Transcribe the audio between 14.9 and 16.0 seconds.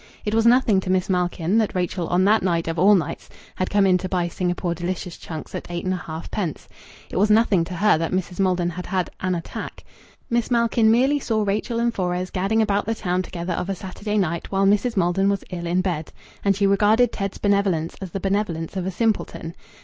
Maldon was ill in